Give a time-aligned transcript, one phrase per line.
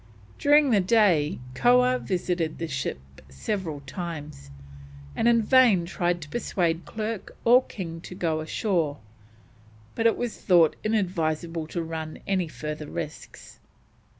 [0.39, 4.49] During the day Koah visited the ship several times,
[5.15, 8.97] and in vain tried to persuade Clerke or King to go ashore,
[9.93, 13.59] but it was thought inadvisable to run any further risks.